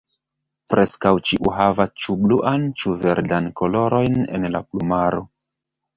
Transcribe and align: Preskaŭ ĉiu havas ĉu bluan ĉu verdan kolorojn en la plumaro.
Preskaŭ 0.71 1.11
ĉiu 1.31 1.51
havas 1.57 1.93
ĉu 2.05 2.17
bluan 2.23 2.65
ĉu 2.83 2.97
verdan 3.07 3.53
kolorojn 3.61 4.19
en 4.39 4.53
la 4.57 4.63
plumaro. 4.71 5.27